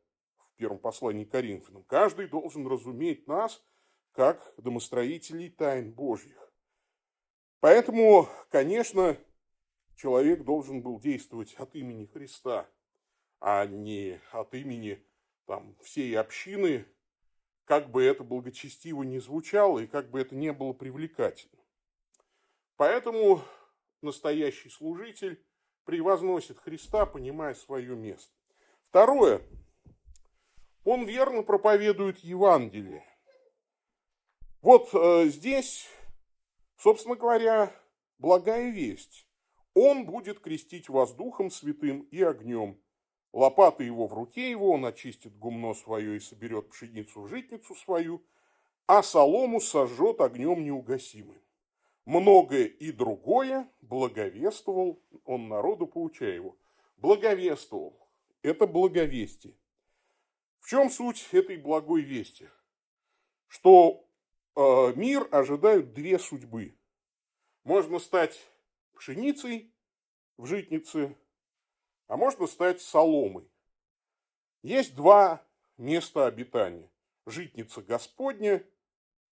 в 0.53 0.55
первом 0.57 0.79
послании 0.79 1.25
к 1.25 1.31
Коринфянам. 1.31 1.83
Каждый 1.83 2.27
должен 2.27 2.67
разуметь 2.67 3.27
нас 3.27 3.63
как 4.11 4.53
домостроителей 4.57 5.49
тайн 5.49 5.91
Божьих. 5.91 6.51
Поэтому, 7.59 8.27
конечно, 8.49 9.17
человек 9.95 10.43
должен 10.43 10.81
был 10.81 10.99
действовать 10.99 11.53
от 11.55 11.75
имени 11.75 12.05
Христа, 12.05 12.69
а 13.39 13.65
не 13.65 14.19
от 14.31 14.53
имени 14.53 15.03
там, 15.45 15.75
всей 15.81 16.17
общины, 16.17 16.85
как 17.65 17.89
бы 17.89 18.03
это 18.03 18.23
благочестиво 18.23 19.03
не 19.03 19.19
звучало 19.19 19.79
и 19.79 19.87
как 19.87 20.09
бы 20.09 20.19
это 20.19 20.35
не 20.35 20.51
было 20.51 20.73
привлекательно. 20.73 21.61
Поэтому 22.75 23.41
настоящий 24.03 24.69
служитель 24.69 25.43
превозносит 25.85 26.59
Христа, 26.59 27.05
понимая 27.05 27.53
свое 27.53 27.95
место. 27.95 28.33
Второе. 28.83 29.41
Он 30.83 31.05
верно 31.05 31.43
проповедует 31.43 32.19
Евангелие. 32.19 33.03
Вот 34.61 34.89
э, 34.93 35.25
здесь, 35.25 35.87
собственно 36.77 37.15
говоря, 37.15 37.73
благая 38.17 38.69
весть. 38.69 39.27
Он 39.73 40.05
будет 40.05 40.39
крестить 40.39 40.89
вас 40.89 41.13
духом 41.13 41.49
святым 41.49 42.01
и 42.11 42.21
огнем. 42.21 42.79
Лопата 43.33 43.83
его 43.83 44.07
в 44.07 44.13
руке 44.13 44.51
его, 44.51 44.71
он 44.71 44.85
очистит 44.85 45.35
гумно 45.37 45.73
свое 45.73 46.17
и 46.17 46.19
соберет 46.19 46.69
пшеницу 46.69 47.21
в 47.21 47.27
житницу 47.27 47.73
свою, 47.73 48.23
а 48.85 49.01
солому 49.01 49.59
сожжет 49.59 50.21
огнем 50.21 50.63
неугасимым. 50.63 51.41
Многое 52.05 52.65
и 52.65 52.91
другое 52.91 53.69
благовествовал 53.81 55.01
он 55.23 55.47
народу, 55.47 55.87
поучая 55.87 56.33
его. 56.35 56.57
Благовествовал. 56.97 57.97
Это 58.41 58.67
благовестие. 58.67 59.55
В 60.59 60.69
чем 60.69 60.89
суть 60.89 61.27
этой 61.31 61.57
благой 61.57 62.01
вести? 62.01 62.49
Что 63.47 64.05
э, 64.55 64.93
мир 64.95 65.27
ожидают 65.31 65.93
две 65.93 66.19
судьбы. 66.19 66.75
Можно 67.63 67.99
стать 67.99 68.39
пшеницей 68.93 69.73
в 70.37 70.45
житнице, 70.45 71.15
а 72.07 72.17
можно 72.17 72.47
стать 72.47 72.81
соломой. 72.81 73.49
Есть 74.61 74.95
два 74.95 75.45
места 75.77 76.27
обитания. 76.27 76.89
Житница 77.25 77.81
Господня 77.81 78.65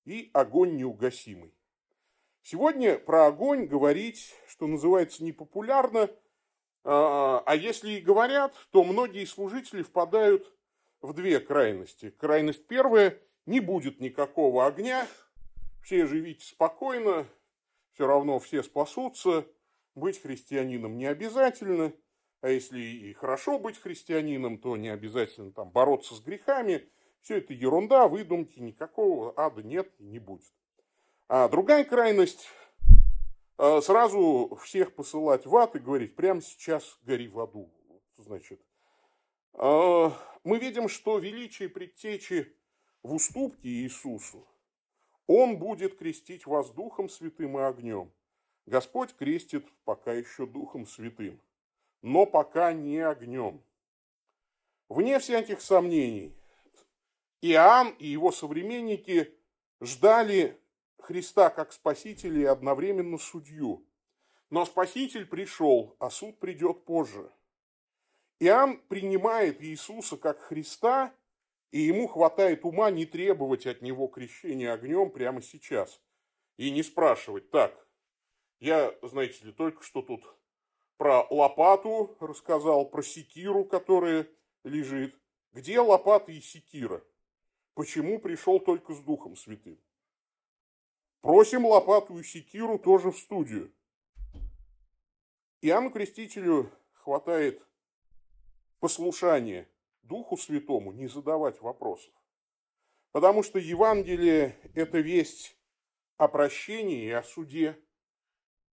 и 0.06 0.30
огонь 0.34 0.78
неугасимый. 0.78 1.54
Сегодня 2.44 2.98
про 2.98 3.28
огонь 3.28 3.66
говорить, 3.66 4.36
что 4.48 4.68
называется, 4.68 5.24
непопулярно, 5.24 6.10
а, 6.84 7.44
а 7.46 7.56
если 7.56 7.92
и 7.92 8.02
говорят, 8.02 8.54
то 8.72 8.84
многие 8.84 9.26
служители 9.26 9.84
впадают 9.84 10.52
в 11.02 11.14
две 11.14 11.40
крайности. 11.40 12.10
Крайность 12.10 12.68
первая– 12.68 13.18
не 13.46 13.60
будет 13.60 14.00
никакого 14.00 14.66
огня, 14.66 15.08
все 15.84 16.06
живите 16.06 16.46
спокойно, 16.46 17.28
все 17.92 18.08
равно 18.08 18.40
все 18.40 18.64
спасутся, 18.64 19.46
быть 19.96 20.22
христианином 20.22 20.98
не 20.98 21.06
обязательно, 21.06 21.94
а 22.42 22.50
если 22.50 22.80
и 22.80 23.14
хорошо 23.14 23.60
быть 23.60 23.78
христианином, 23.78 24.58
то 24.58 24.78
не 24.78 24.90
обязательно 24.90 25.52
там 25.52 25.70
бороться 25.70 26.16
с 26.16 26.22
грехами. 26.22 26.90
Все 27.22 27.38
это 27.38 27.54
ерунда, 27.54 28.08
выдумки, 28.08 28.60
никакого 28.60 29.34
ада 29.38 29.62
нет 29.62 29.94
и 30.00 30.06
не 30.06 30.18
будет. 30.18 30.52
А 31.34 31.48
другая 31.48 31.86
крайность 31.86 32.50
а, 33.58 33.80
сразу 33.80 34.60
всех 34.62 34.94
посылать 34.94 35.46
в 35.46 35.56
ад 35.56 35.78
и 35.78 35.80
говорить, 35.80 36.14
прямо 36.14 36.42
сейчас 36.42 37.00
гори 37.04 37.30
в 37.30 37.40
аду. 37.40 37.72
Значит, 38.18 38.60
а, 39.54 40.12
мы 40.44 40.60
видим, 40.60 40.90
что 40.90 41.20
величие 41.20 41.70
предтечи 41.70 42.54
в 43.02 43.14
уступке 43.14 43.70
Иисусу, 43.70 44.46
Он 45.26 45.58
будет 45.58 45.98
крестить 45.98 46.46
вас 46.46 46.70
Духом 46.72 47.08
Святым 47.08 47.58
и 47.60 47.62
огнем. 47.62 48.12
Господь 48.66 49.16
крестит 49.16 49.66
пока 49.86 50.12
еще 50.12 50.46
Духом 50.46 50.86
Святым, 50.86 51.40
но 52.02 52.26
пока 52.26 52.74
не 52.74 53.00
огнем. 53.00 53.64
Вне 54.90 55.18
всяких 55.18 55.62
сомнений, 55.62 56.36
Иоанн 57.40 57.96
и 58.00 58.08
его 58.08 58.34
современники 58.34 59.34
ждали 59.80 60.61
Христа 61.04 61.50
как 61.50 61.74
Спасителя 61.74 62.42
и 62.42 62.46
одновременно 62.46 63.18
судью. 63.18 63.86
Но 64.50 64.66
Спаситель 64.66 65.26
пришел, 65.26 65.96
а 66.00 66.10
суд 66.10 66.40
придет 66.40 66.86
позже. 66.86 67.32
Иоанн 68.40 68.80
принимает 68.88 69.64
Иисуса 69.64 70.18
как 70.18 70.40
Христа, 70.40 71.14
и 71.72 71.80
ему 71.80 72.08
хватает 72.08 72.66
ума 72.66 72.92
не 72.92 73.06
требовать 73.06 73.66
от 73.66 73.82
него 73.82 74.08
крещения 74.08 74.74
огнем 74.74 75.12
прямо 75.12 75.42
сейчас. 75.42 76.02
И 76.58 76.70
не 76.72 76.84
спрашивать, 76.84 77.50
так, 77.50 77.88
я, 78.60 78.94
знаете 79.02 79.46
ли, 79.46 79.52
только 79.52 79.84
что 79.84 80.02
тут 80.02 80.24
про 80.98 81.26
лопату 81.32 82.16
рассказал, 82.20 82.86
про 82.86 83.02
секиру, 83.02 83.66
которая 83.66 84.28
лежит. 84.64 85.16
Где 85.54 85.80
лопата 85.80 86.32
и 86.32 86.40
секира? 86.40 87.04
Почему 87.74 88.20
пришел 88.20 88.60
только 88.60 88.94
с 88.94 89.00
Духом 89.00 89.36
Святым? 89.36 89.80
Просим 91.22 91.68
лопату 91.68 92.18
и 92.18 92.24
секиру 92.24 92.80
тоже 92.80 93.12
в 93.12 93.18
студию. 93.18 93.72
Иоанну 95.62 95.92
Крестителю 95.92 96.72
хватает 96.94 97.64
послушания 98.80 99.70
Духу 100.02 100.36
Святому 100.36 100.92
не 100.92 101.08
задавать 101.08 101.62
вопросов. 101.62 102.12
Потому 103.12 103.44
что 103.44 103.60
Евангелие– 103.60 104.58
это 104.74 104.98
весть 104.98 105.56
о 106.18 106.28
прощении 106.28 107.04
и 107.04 107.12
о 107.12 107.22
суде. 107.22 107.78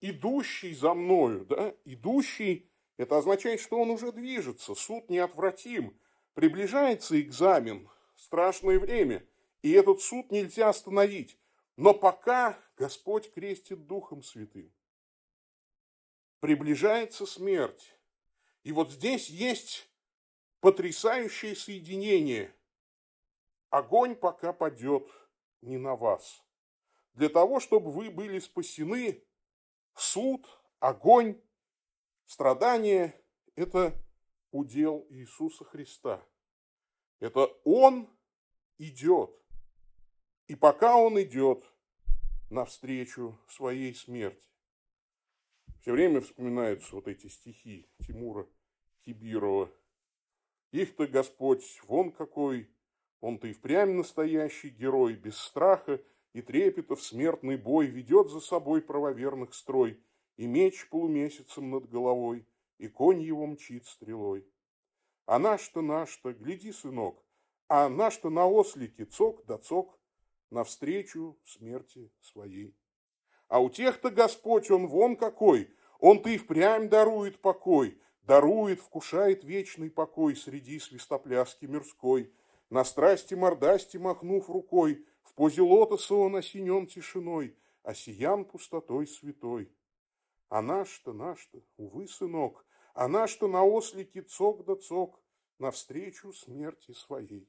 Идущий 0.02 0.74
за 0.74 0.92
мною, 0.92 1.46
да, 1.46 1.74
идущий, 1.86 2.70
это 2.98 3.16
означает, 3.16 3.60
что 3.60 3.80
он 3.80 3.88
уже 3.88 4.12
движется, 4.12 4.74
суд 4.74 5.08
неотвратим, 5.08 5.98
приближается 6.34 7.18
экзамен, 7.18 7.88
страшное 8.16 8.78
время, 8.78 9.26
и 9.62 9.70
этот 9.72 10.02
суд 10.02 10.30
нельзя 10.30 10.68
остановить. 10.68 11.38
Но 11.76 11.92
пока 11.92 12.58
Господь 12.76 13.32
крестит 13.32 13.86
Духом 13.86 14.22
Святым, 14.22 14.72
приближается 16.40 17.26
смерть. 17.26 17.96
И 18.62 18.72
вот 18.72 18.90
здесь 18.90 19.28
есть 19.28 19.88
потрясающее 20.60 21.56
соединение. 21.56 22.54
Огонь 23.70 24.14
пока 24.14 24.52
падет 24.52 25.06
не 25.62 25.78
на 25.78 25.96
вас. 25.96 26.44
Для 27.14 27.28
того, 27.28 27.60
чтобы 27.60 27.90
вы 27.90 28.10
были 28.10 28.38
спасены, 28.38 29.22
суд, 29.94 30.46
огонь, 30.80 31.40
страдания– 32.24 33.20
это 33.56 33.94
удел 34.50 35.06
Иисуса 35.10 35.64
Христа. 35.64 36.24
Это 37.20 37.46
Он 37.64 38.08
идет. 38.78 39.30
И 40.46 40.54
пока 40.54 40.96
Он 40.96 41.20
идет 41.22 41.64
навстречу 42.50 43.38
своей 43.48 43.94
смерти, 43.94 44.46
все 45.80 45.92
время 45.92 46.20
вспоминаются 46.20 46.94
вот 46.94 47.08
эти 47.08 47.28
стихи 47.28 47.88
Тимура 48.06 48.46
Кибирова. 49.04 49.70
Их-то 50.70 51.06
Господь 51.06 51.80
вон 51.86 52.12
какой, 52.12 52.68
он-то 53.20 53.46
и 53.46 53.54
впрямь 53.54 53.92
настоящий 53.92 54.68
герой, 54.68 55.14
без 55.14 55.38
страха 55.38 56.02
и 56.34 56.42
трепета 56.42 56.94
в 56.94 57.02
смертный 57.02 57.56
бой 57.56 57.86
ведет 57.86 58.28
за 58.28 58.40
собой 58.40 58.82
правоверных 58.82 59.54
строй, 59.54 59.98
и 60.36 60.46
меч 60.46 60.88
полумесяцем 60.90 61.70
над 61.70 61.88
головой, 61.88 62.46
и 62.78 62.88
конь 62.88 63.22
его 63.22 63.46
мчит 63.46 63.86
стрелой. 63.86 64.46
А 65.26 65.38
наш-то, 65.38 65.80
наш-то, 65.80 66.34
гляди, 66.34 66.72
сынок, 66.72 67.24
а 67.68 67.88
наш-то 67.88 68.28
на 68.28 68.46
ослике 68.46 69.06
цок 69.06 69.46
да 69.46 69.56
цок 69.56 69.98
навстречу 70.54 71.38
смерти 71.44 72.10
своей. 72.20 72.74
А 73.48 73.60
у 73.60 73.68
тех-то 73.68 74.10
Господь, 74.10 74.70
он 74.70 74.86
вон 74.86 75.16
какой, 75.16 75.70
он-то 75.98 76.30
и 76.30 76.38
впрямь 76.38 76.88
дарует 76.88 77.40
покой, 77.40 78.00
дарует, 78.22 78.80
вкушает 78.80 79.44
вечный 79.44 79.90
покой 79.90 80.34
среди 80.34 80.78
свистопляски 80.78 81.66
мирской. 81.66 82.32
На 82.70 82.84
страсти 82.84 83.34
мордасти 83.34 83.98
махнув 83.98 84.48
рукой, 84.48 85.04
в 85.22 85.34
позе 85.34 85.62
лотоса 85.62 86.14
он 86.14 86.36
осенен 86.36 86.86
тишиной, 86.86 87.56
осиян 87.82 88.44
пустотой 88.44 89.06
святой. 89.06 89.70
А 90.48 90.62
наш-то, 90.62 91.12
наш-то, 91.12 91.62
увы, 91.76 92.08
сынок, 92.08 92.64
а 92.94 93.08
наш-то 93.08 93.48
на 93.48 93.64
ослике 93.64 94.22
цок 94.22 94.64
да 94.64 94.76
цок, 94.76 95.20
навстречу 95.58 96.32
смерти 96.32 96.92
своей. 96.92 97.48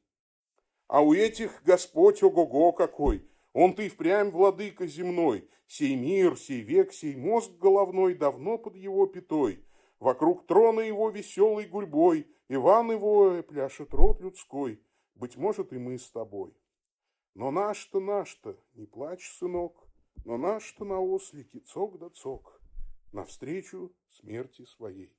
А 0.88 1.02
у 1.02 1.14
этих 1.14 1.64
Господь 1.64 2.22
ого-го 2.22 2.72
какой, 2.72 3.28
он-то 3.54 3.82
и 3.82 3.90
впрямь 3.90 4.30
владыка 4.30 4.86
земной, 4.86 5.50
сей 5.68 5.96
мир, 5.96 6.38
сей 6.38 6.62
век, 6.62 6.94
сей 6.94 7.16
мозг 7.16 7.52
головной 7.58 8.14
давно 8.16 8.58
под 8.58 8.76
его 8.76 9.08
пятой. 9.08 9.66
Вокруг 10.00 10.46
трона 10.46 10.82
его 10.82 11.10
веселой 11.10 11.66
гурьбой, 11.66 12.28
Иван 12.50 12.92
его 12.92 13.42
пляшет 13.44 13.94
рот 13.94 14.22
людской, 14.22 14.80
быть 15.16 15.38
может, 15.38 15.74
и 15.74 15.78
мы 15.78 15.98
с 15.98 16.12
тобой. 16.12 16.56
Но 17.34 17.50
наш-то, 17.50 18.00
наш-то, 18.00 18.58
не 18.76 18.86
плачь, 18.86 19.30
сынок, 19.38 19.88
но 20.24 20.38
наш-то 20.38 20.86
на 20.86 21.00
ослике 21.00 21.60
цок 21.60 21.98
да 21.98 22.10
цок, 22.10 22.62
навстречу 23.12 23.92
смерти 24.10 24.66
своей. 24.66 25.18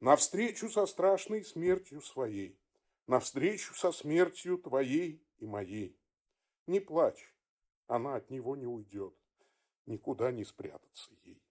Навстречу 0.00 0.68
со 0.68 0.86
страшной 0.86 1.44
смертью 1.44 2.00
своей, 2.02 2.60
навстречу 3.06 3.74
со 3.74 3.92
смертью 3.92 4.58
твоей 4.58 5.24
и 5.38 5.46
моей. 5.46 5.98
Не 6.66 6.80
плачь, 6.80 7.34
она 7.86 8.16
от 8.16 8.30
него 8.30 8.56
не 8.56 8.66
уйдет, 8.66 9.14
никуда 9.86 10.32
не 10.32 10.44
спрятаться 10.44 11.10
ей. 11.22 11.42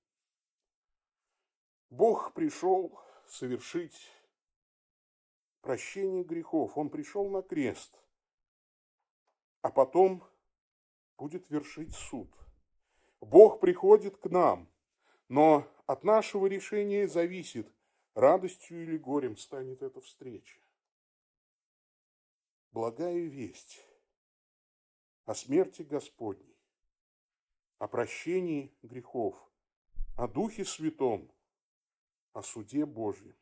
Бог 1.89 2.33
пришел 2.33 2.99
совершить 3.27 3.95
прощение 5.61 6.23
грехов. 6.23 6.77
Он 6.77 6.89
пришел 6.89 7.29
на 7.29 7.41
крест, 7.41 8.03
а 9.61 9.71
потом 9.71 10.23
будет 11.17 11.49
вершить 11.49 11.93
суд. 11.93 12.29
Бог 13.21 13.59
приходит 13.59 14.17
к 14.17 14.25
нам, 14.29 14.69
но 15.29 15.67
от 15.87 16.03
нашего 16.03 16.47
решения 16.47 17.07
зависит, 17.07 17.71
радостью 18.13 18.83
или 18.83 18.97
горем 18.97 19.37
станет 19.37 19.81
эта 19.81 20.01
встреча. 20.01 20.59
Благая 22.75 23.21
весть 23.21 23.79
о 25.23 25.33
смерти 25.33 25.81
Господней, 25.81 26.57
о 27.77 27.87
прощении 27.87 28.75
грехов, 28.81 29.37
о 30.17 30.27
Духе 30.27 30.65
Святом, 30.65 31.31
о 32.33 32.41
суде 32.41 32.85
Божьем. 32.85 33.37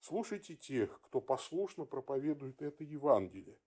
Слушайте 0.00 0.56
тех, 0.56 1.00
кто 1.00 1.20
послушно 1.20 1.84
проповедует 1.84 2.60
это 2.60 2.82
Евангелие. 2.82 3.60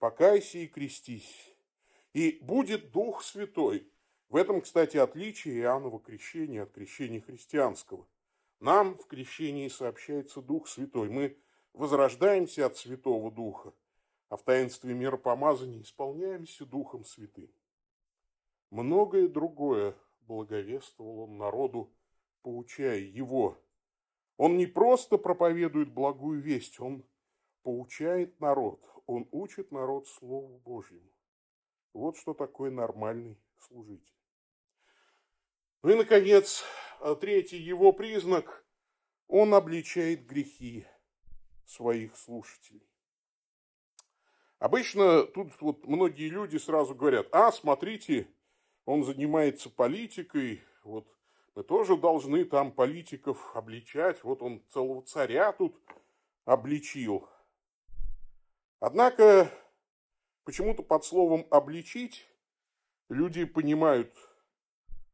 Покайся 0.00 0.58
и 0.58 0.66
крестись. 0.66 1.54
И 2.14 2.40
будет 2.42 2.90
Дух 2.90 3.22
Святой. 3.22 3.88
В 4.30 4.34
этом, 4.34 4.62
кстати, 4.62 4.96
отличие 4.96 5.60
Иоаннова 5.60 6.00
крещения 6.00 6.64
от 6.64 6.72
крещения 6.72 7.20
христианского. 7.20 8.08
Нам 8.58 8.98
в 8.98 9.06
крещении 9.06 9.68
сообщается 9.68 10.42
Дух 10.42 10.66
Святой. 10.66 11.08
Мы 11.08 11.38
возрождаемся 11.72 12.66
от 12.66 12.76
Святого 12.76 13.30
Духа 13.30 13.72
а 14.32 14.38
в 14.38 14.44
таинстве 14.44 14.94
миропомазания 14.94 15.82
исполняемся 15.82 16.64
Духом 16.64 17.04
Святым. 17.04 17.52
Многое 18.70 19.28
другое 19.28 19.94
благовествовал 20.22 21.24
он 21.24 21.36
народу, 21.36 21.92
поучая 22.40 23.00
его. 23.00 23.62
Он 24.38 24.56
не 24.56 24.64
просто 24.64 25.18
проповедует 25.18 25.92
благую 25.92 26.40
весть, 26.40 26.80
он 26.80 27.04
поучает 27.62 28.40
народ, 28.40 28.82
он 29.04 29.28
учит 29.32 29.70
народ 29.70 30.08
Слову 30.08 30.60
Божьему. 30.60 31.12
Вот 31.92 32.16
что 32.16 32.32
такое 32.32 32.70
нормальный 32.70 33.36
служитель. 33.58 34.16
Ну 35.82 35.90
и, 35.90 35.94
наконец, 35.94 36.64
третий 37.20 37.58
его 37.58 37.92
признак– 37.92 38.64
он 39.34 39.54
обличает 39.54 40.26
грехи 40.26 40.86
своих 41.66 42.16
слушателей. 42.16 42.86
Обычно 44.58 45.24
тут 45.24 45.60
вот 45.60 45.86
многие 45.86 46.28
люди 46.28 46.56
сразу 46.56 46.94
говорят, 46.94 47.26
а, 47.32 47.50
смотрите, 47.50 48.28
он 48.84 49.04
занимается 49.04 49.70
политикой, 49.70 50.62
вот 50.84 51.06
мы 51.54 51.64
тоже 51.64 51.96
должны 51.96 52.44
там 52.44 52.72
политиков 52.72 53.54
обличать, 53.56 54.22
вот 54.22 54.40
он 54.40 54.62
целого 54.68 55.02
царя 55.02 55.52
тут 55.52 55.76
обличил. 56.44 57.28
Однако 58.80 59.50
почему-то 60.44 60.82
под 60.82 61.04
словом 61.04 61.46
«обличить» 61.50 62.26
люди 63.08 63.44
понимают 63.44 64.14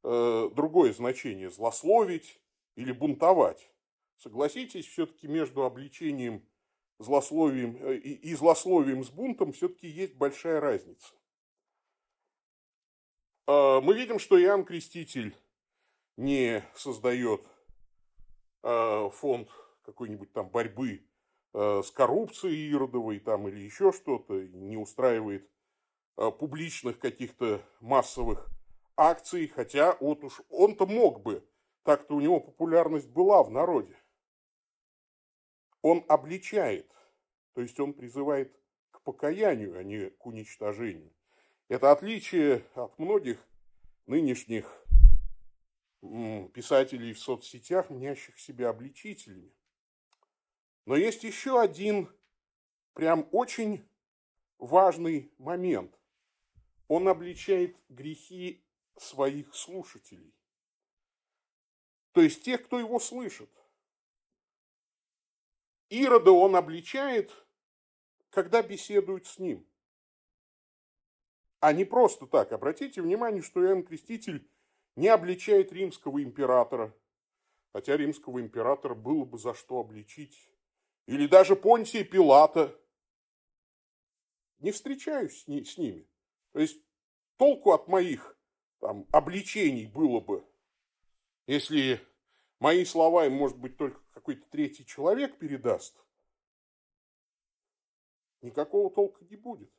э, 0.04 0.50
другое 0.54 0.92
значение– 0.92 1.50
злословить 1.50 2.40
или 2.76 2.92
бунтовать. 2.92 3.70
Согласитесь, 4.18 4.86
все-таки 4.86 5.28
между 5.28 5.62
обличением 5.62 6.44
злословием 6.98 7.76
э, 7.76 7.98
и, 7.98 8.14
и 8.14 8.34
злословием 8.34 9.04
с 9.04 9.10
бунтом 9.10 9.52
все-таки 9.52 9.86
есть 9.86 10.16
большая 10.16 10.60
разница. 10.60 11.14
А, 13.46 13.80
мы 13.80 13.94
видим, 13.94 14.18
что 14.18 14.40
Иоанн 14.40 14.64
Креститель 14.64 15.36
не 16.16 16.64
создает 16.74 17.42
а, 18.64 19.08
фонд 19.10 19.50
какой-нибудь 19.82 20.32
там 20.32 20.50
борьбы 20.50 21.06
а, 21.52 21.82
с 21.82 21.92
коррупцией 21.92 22.72
Иродовой 22.72 23.20
там 23.20 23.46
или 23.46 23.60
еще 23.60 23.92
что-то, 23.92 24.34
не 24.34 24.76
устраивает 24.76 25.48
публичных 26.16 26.98
каких-то 26.98 27.62
массовых 27.78 28.50
акций, 28.96 29.46
хотя 29.46 29.96
вот 30.00 30.24
уж 30.24 30.42
он-то 30.48 30.84
мог 30.84 31.22
бы, 31.22 31.48
так-то 31.84 32.16
у 32.16 32.20
него 32.20 32.40
популярность 32.40 33.08
была 33.08 33.44
в 33.44 33.52
народе 33.52 33.96
он 35.82 36.04
обличает, 36.08 36.90
то 37.54 37.60
есть 37.60 37.78
он 37.80 37.92
призывает 37.92 38.54
к 38.90 39.02
покаянию, 39.02 39.78
а 39.78 39.82
не 39.82 40.10
к 40.10 40.26
уничтожению. 40.26 41.12
Это 41.68 41.92
отличие 41.92 42.64
от 42.74 42.98
многих 42.98 43.46
нынешних 44.06 44.66
писателей 46.00 47.12
в 47.12 47.18
соцсетях, 47.18 47.90
мнящих 47.90 48.38
себя 48.38 48.70
обличителями. 48.70 49.52
Но 50.86 50.96
есть 50.96 51.24
еще 51.24 51.60
один 51.60 52.08
прям 52.94 53.28
очень 53.32 53.86
важный 54.58 55.32
момент. 55.38 55.94
Он 56.86 57.08
обличает 57.08 57.76
грехи 57.88 58.64
своих 58.96 59.54
слушателей. 59.54 60.34
То 62.12 62.22
есть 62.22 62.42
тех, 62.42 62.64
кто 62.64 62.78
его 62.78 62.98
слышит. 62.98 63.50
Ирода 65.90 66.32
он 66.32 66.56
обличает, 66.56 67.32
когда 68.30 68.62
беседует 68.62 69.26
с 69.26 69.38
ним. 69.38 69.66
А 71.60 71.72
не 71.72 71.84
просто 71.84 72.26
так. 72.26 72.52
Обратите 72.52 73.02
внимание, 73.02 73.42
что 73.42 73.64
Иоанн 73.64 73.82
Креститель 73.82 74.48
не 74.96 75.08
обличает 75.08 75.72
римского 75.72 76.22
императора, 76.22 76.94
хотя 77.72 77.96
римского 77.96 78.40
императора 78.40 78.94
было 78.94 79.24
бы 79.24 79.38
за 79.38 79.54
что 79.54 79.80
обличить, 79.80 80.50
или 81.06 81.26
даже 81.26 81.56
Понтия 81.56 82.04
Пилата. 82.04 82.78
Не 84.58 84.72
встречаюсь 84.72 85.44
с, 85.44 85.48
с 85.48 85.78
ними. 85.78 86.06
То 86.52 86.60
есть 86.60 86.82
толку 87.36 87.72
от 87.72 87.88
моих 87.88 88.36
там, 88.80 89.06
обличений 89.12 89.86
было 89.86 90.20
бы, 90.20 90.44
если 91.46 92.00
мои 92.58 92.84
слова 92.84 93.26
им, 93.26 93.34
может 93.34 93.56
быть, 93.56 93.76
только 93.76 94.00
какой-то 94.18 94.44
третий 94.50 94.84
человек 94.84 95.38
передаст, 95.38 96.04
никакого 98.40 98.90
толка 98.90 99.24
не 99.26 99.36
будет. 99.36 99.70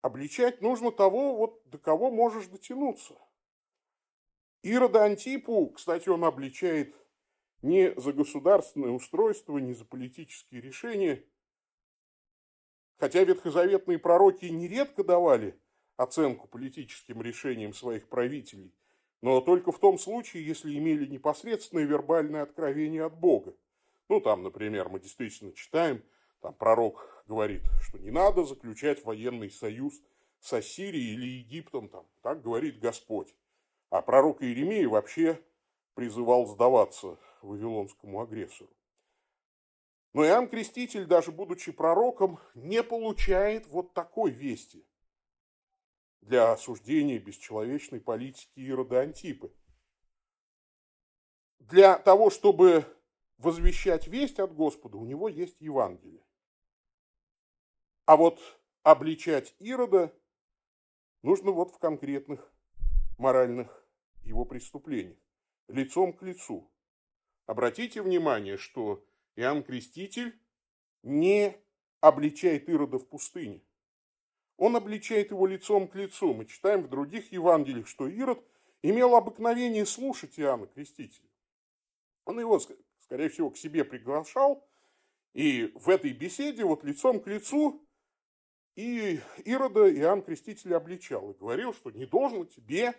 Обличать 0.00 0.62
нужно 0.62 0.90
того, 0.90 1.36
вот 1.36 1.62
до 1.68 1.76
кого 1.76 2.10
можешь 2.10 2.46
дотянуться. 2.46 3.14
Ирода 4.62 5.04
Антипу, 5.04 5.68
кстати, 5.68 6.08
он 6.08 6.24
обличает 6.24 6.96
не 7.60 7.92
за 8.00 8.14
государственное 8.14 8.90
устройство, 8.90 9.58
не 9.58 9.74
за 9.74 9.84
политические 9.84 10.62
решения, 10.62 11.22
хотя 12.96 13.24
ветхозаветные 13.24 13.98
пророки 13.98 14.46
нередко 14.46 15.04
давали 15.04 15.60
оценку 15.98 16.48
политическим 16.48 17.20
решениям 17.20 17.74
своих 17.74 18.08
правителей, 18.08 18.74
но 19.22 19.40
только 19.40 19.70
в 19.70 19.78
том 19.78 19.98
случае, 19.98 20.44
если 20.44 20.76
имели 20.76 21.06
непосредственное 21.06 21.84
вербальное 21.84 22.42
откровение 22.42 23.04
от 23.04 23.18
Бога. 23.18 23.54
Ну, 24.08 24.20
там, 24.20 24.42
например, 24.42 24.88
мы 24.88 24.98
действительно 24.98 25.52
читаем, 25.52 26.02
там 26.40 26.52
пророк 26.54 27.24
говорит, 27.28 27.62
что 27.80 27.98
не 27.98 28.10
надо 28.10 28.42
заключать 28.42 29.04
военный 29.04 29.50
союз 29.50 29.94
с 30.40 30.52
Ассирией 30.52 31.14
или 31.14 31.38
Египтом, 31.38 31.88
там, 31.88 32.04
так 32.20 32.42
говорит 32.42 32.80
Господь. 32.80 33.32
А 33.90 34.02
пророк 34.02 34.42
Иеремия 34.42 34.88
вообще 34.88 35.40
призывал 35.94 36.46
сдаваться 36.46 37.16
вавилонскому 37.42 38.20
агрессору. 38.20 38.70
Но 40.14 40.26
Иоанн 40.26 40.48
Креститель, 40.48 41.06
даже 41.06 41.30
будучи 41.30 41.70
пророком, 41.70 42.40
не 42.54 42.82
получает 42.82 43.68
вот 43.68 43.94
такой 43.94 44.32
вести 44.32 44.84
для 46.22 46.52
осуждения 46.52 47.18
бесчеловечной 47.18 48.00
политики 48.00 48.60
Ирода 48.60 49.00
Антипы. 49.00 49.52
Для 51.58 51.98
того, 51.98 52.30
чтобы 52.30 52.86
возвещать 53.38 54.06
весть 54.06 54.38
от 54.38 54.54
Господа, 54.54 54.96
у 54.96 55.04
него 55.04 55.28
есть 55.28 55.60
Евангелие. 55.60 56.24
А 58.06 58.16
вот 58.16 58.40
обличать 58.82 59.54
Ирода 59.58 60.12
нужно 61.22 61.50
вот 61.50 61.72
в 61.72 61.78
конкретных 61.78 62.52
моральных 63.18 63.86
его 64.22 64.44
преступлениях, 64.44 65.18
лицом 65.68 66.12
к 66.12 66.22
лицу. 66.22 66.70
Обратите 67.46 68.02
внимание, 68.02 68.56
что 68.56 69.04
Иоанн 69.34 69.62
Креститель 69.64 70.40
не 71.02 71.56
обличает 72.00 72.68
Ирода 72.68 72.98
в 72.98 73.08
пустыне. 73.08 73.62
Он 74.56 74.76
обличает 74.76 75.30
его 75.30 75.46
лицом 75.46 75.88
к 75.88 75.94
лицу. 75.94 76.34
Мы 76.34 76.46
читаем 76.46 76.82
в 76.82 76.88
других 76.88 77.32
Евангелиях, 77.32 77.86
что 77.86 78.06
Ирод 78.06 78.42
имел 78.82 79.16
обыкновение 79.16 79.86
слушать 79.86 80.38
Иоанна 80.38 80.66
Крестителя. 80.66 81.28
Он 82.24 82.38
его, 82.38 82.60
скорее 83.00 83.28
всего, 83.28 83.50
к 83.50 83.56
себе 83.56 83.84
приглашал, 83.84 84.66
и 85.32 85.72
в 85.74 85.88
этой 85.88 86.12
беседе 86.12 86.64
вот 86.64 86.84
лицом 86.84 87.20
к 87.20 87.26
лицу 87.26 87.82
и 88.76 89.20
Ирода 89.44 89.92
Иоанн 89.94 90.22
Креститель 90.22 90.74
обличал 90.74 91.30
и 91.30 91.38
говорил, 91.38 91.74
что 91.74 91.90
не 91.90 92.06
должно 92.06 92.44
тебе 92.44 92.94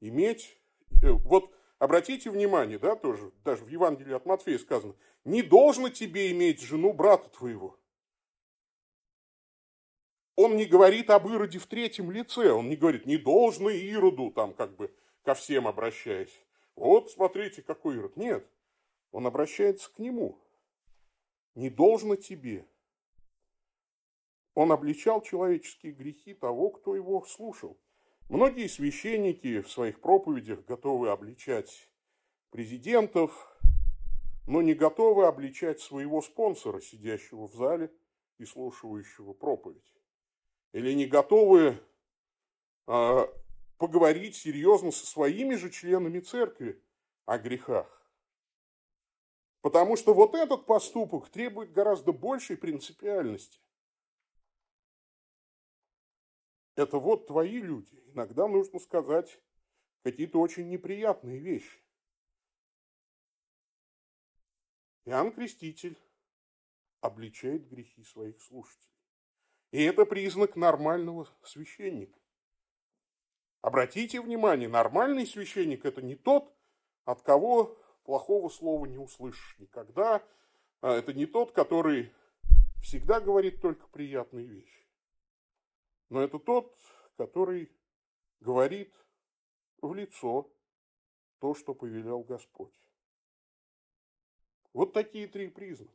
иметь... 0.00 0.56
Э, 1.02 1.10
вот 1.10 1.52
обратите 1.78 2.30
внимание, 2.30 2.78
да, 2.78 2.94
тоже, 2.94 3.32
даже 3.44 3.64
в 3.64 3.68
Евангелии 3.68 4.14
от 4.14 4.26
Матфея 4.26 4.58
сказано, 4.58 4.94
не 5.24 5.42
должно 5.42 5.88
тебе 5.88 6.30
иметь 6.30 6.60
жену 6.60 6.92
брата 6.92 7.28
твоего 7.30 7.78
он 10.38 10.54
не 10.54 10.66
говорит 10.66 11.10
об 11.10 11.26
Ироде 11.26 11.58
в 11.58 11.66
третьем 11.66 12.12
лице, 12.12 12.52
он 12.52 12.68
не 12.68 12.76
говорит, 12.76 13.06
не 13.06 13.16
должно 13.16 13.70
Ироду, 13.70 14.30
там 14.30 14.54
как 14.54 14.76
бы 14.76 14.94
ко 15.24 15.34
всем 15.34 15.66
обращаясь. 15.66 16.32
Вот 16.76 17.10
смотрите, 17.10 17.60
какой 17.60 17.96
Ирод. 17.96 18.16
Нет, 18.16 18.48
он 19.10 19.26
обращается 19.26 19.92
к 19.92 19.98
нему. 19.98 20.38
Не 21.56 21.70
должно 21.70 22.14
тебе. 22.14 22.64
Он 24.54 24.70
обличал 24.70 25.22
человеческие 25.22 25.90
грехи 25.90 26.34
того, 26.34 26.70
кто 26.70 26.94
его 26.94 27.24
слушал. 27.24 27.76
Многие 28.28 28.68
священники 28.68 29.60
в 29.60 29.68
своих 29.68 30.00
проповедях 30.00 30.64
готовы 30.66 31.10
обличать 31.10 31.90
президентов, 32.50 33.58
но 34.46 34.62
не 34.62 34.74
готовы 34.74 35.26
обличать 35.26 35.80
своего 35.80 36.22
спонсора, 36.22 36.80
сидящего 36.80 37.48
в 37.48 37.54
зале 37.54 37.92
и 38.38 38.44
слушающего 38.44 39.32
проповедь 39.32 39.97
или 40.72 40.92
не 40.92 41.06
готовы 41.06 41.82
а, 42.86 43.26
поговорить 43.78 44.36
серьезно 44.36 44.90
со 44.90 45.06
своими 45.06 45.54
же 45.54 45.70
членами 45.70 46.20
церкви 46.20 46.82
о 47.24 47.38
грехах. 47.38 47.94
Потому 49.60 49.96
что 49.96 50.14
вот 50.14 50.34
этот 50.34 50.66
поступок 50.66 51.28
требует 51.28 51.72
гораздо 51.72 52.12
большей 52.12 52.56
принципиальности. 52.56 53.60
Это 56.76 56.98
вот 56.98 57.26
твои 57.26 57.60
люди. 57.60 58.00
Иногда 58.06 58.46
нужно 58.46 58.78
сказать 58.78 59.40
какие-то 60.04 60.40
очень 60.40 60.68
неприятные 60.68 61.38
вещи. 61.38 61.80
Иоанн 65.04 65.32
Креститель 65.32 65.98
обличает 67.00 67.68
грехи 67.68 68.04
своих 68.04 68.40
слушателей. 68.40 68.97
И 69.70 69.82
это 69.82 70.06
признак 70.06 70.56
нормального 70.56 71.28
священника. 71.42 72.18
Обратите 73.60 74.20
внимание, 74.20 74.68
нормальный 74.68 75.26
священник– 75.26 75.84
это 75.86 76.00
не 76.00 76.14
тот, 76.14 76.54
от 77.04 77.22
кого 77.22 77.76
плохого 78.04 78.48
слова 78.48 78.86
не 78.86 78.98
услышишь 78.98 79.58
никогда. 79.58 80.22
А 80.80 80.94
это 80.94 81.12
не 81.12 81.26
тот, 81.26 81.52
который 81.52 82.12
всегда 82.80 83.20
говорит 83.20 83.60
только 83.60 83.86
приятные 83.88 84.46
вещи. 84.46 84.86
Но 86.08 86.22
это 86.22 86.38
тот, 86.38 86.74
который 87.16 87.70
говорит 88.40 88.94
в 89.82 89.92
лицо 89.92 90.50
то, 91.40 91.54
что 91.54 91.74
повелел 91.74 92.20
Господь. 92.20 92.74
Вот 94.72 94.92
такие 94.92 95.26
три 95.26 95.48
признака. 95.48 95.92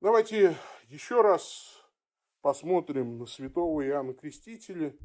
Давайте 0.00 0.56
еще 0.84 1.22
раз 1.22 1.77
посмотрим 2.48 3.18
на 3.18 3.26
святого 3.26 3.86
Иоанна 3.86 4.14
Крестителя 4.14 4.96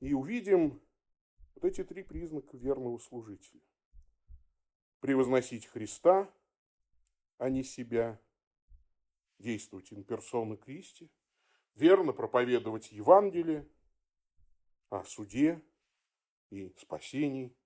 и 0.00 0.12
увидим 0.12 0.82
вот 1.54 1.64
эти 1.64 1.82
три 1.82 2.02
признака 2.02 2.58
верного 2.58 2.98
служителя. 2.98 3.62
Превозносить 5.00 5.64
Христа, 5.64 6.30
а 7.38 7.48
не 7.48 7.64
себя, 7.64 8.20
действовать 9.38 9.92
persona 9.92 10.62
Christi, 10.62 11.08
верно 11.74 12.12
проповедовать 12.12 12.92
Евангелие 12.92 13.66
о 14.90 15.04
суде 15.04 15.62
и 16.50 16.70
спасении, 16.76 17.56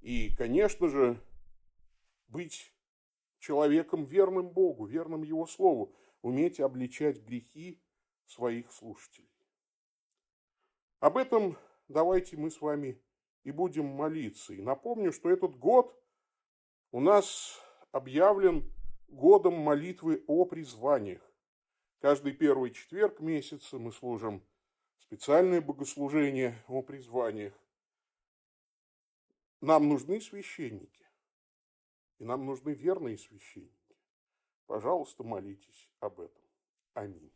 и, 0.00 0.34
конечно 0.34 0.88
же, 0.88 1.22
быть 2.26 2.74
человеком 3.38 4.04
верным 4.04 4.48
Богу, 4.48 4.84
верным 4.84 5.22
Его 5.22 5.46
Слову, 5.46 5.94
уметь 6.22 6.58
обличать 6.58 7.22
грехи 7.22 7.80
своих 8.26 8.72
слушателей. 8.72 9.30
Об 11.00 11.16
этом 11.16 11.56
давайте 11.88 12.36
мы 12.36 12.50
с 12.50 12.60
вами 12.60 13.00
и 13.44 13.50
будем 13.50 13.86
молиться. 13.86 14.54
И 14.54 14.62
напомню, 14.62 15.12
что 15.12 15.30
этот 15.30 15.56
год 15.56 15.96
у 16.90 17.00
нас 17.00 17.60
объявлен 17.92 18.72
годом 19.08 19.54
молитвы 19.54 20.24
о 20.26 20.44
призваниях. 20.44 21.22
Каждый 22.00 22.32
первый 22.32 22.70
четверг 22.72 23.20
месяца 23.20 23.78
мы 23.78 23.92
служим 23.92 24.44
специальное 24.98 25.60
богослужение 25.60 26.62
о 26.66 26.82
призваниях. 26.82 27.54
Нам 29.60 29.88
нужны 29.88 30.20
священники, 30.20 31.06
и 32.18 32.24
нам 32.24 32.44
нужны 32.46 32.70
верные 32.70 33.16
священники. 33.16 33.96
Пожалуйста, 34.66 35.22
молитесь 35.22 35.90
об 36.00 36.20
этом. 36.20 36.42
Аминь. 36.94 37.35